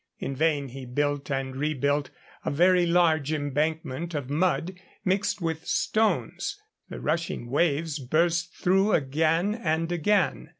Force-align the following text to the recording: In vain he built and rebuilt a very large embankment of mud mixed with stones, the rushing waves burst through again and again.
In 0.17 0.35
vain 0.35 0.69
he 0.69 0.87
built 0.87 1.29
and 1.29 1.55
rebuilt 1.55 2.09
a 2.43 2.49
very 2.49 2.87
large 2.87 3.31
embankment 3.31 4.15
of 4.15 4.31
mud 4.31 4.79
mixed 5.05 5.41
with 5.41 5.67
stones, 5.67 6.59
the 6.89 6.99
rushing 6.99 7.51
waves 7.51 7.99
burst 7.99 8.51
through 8.51 8.93
again 8.93 9.53
and 9.53 9.91
again. 9.91 10.49